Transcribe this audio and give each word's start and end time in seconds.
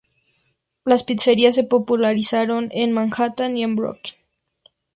Las 0.83 1.03
pizzerías 1.03 1.53
se 1.53 1.63
popularizaron 1.63 2.69
en 2.71 2.91
Manhattan 2.91 3.55
y 3.55 3.61
en 3.61 3.75
Brooklyn. 3.75 4.15